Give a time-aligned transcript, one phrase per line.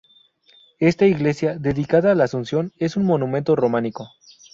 [0.79, 4.09] Esta iglesia, dedicada a la Asunción, es un monumento románico.